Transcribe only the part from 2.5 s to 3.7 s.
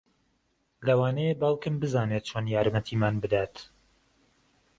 یارمەتیمان بدات